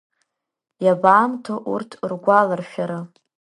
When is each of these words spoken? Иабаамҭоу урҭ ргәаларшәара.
Иабаамҭоу 0.85 1.59
урҭ 1.73 1.91
ргәаларшәара. 2.11 2.99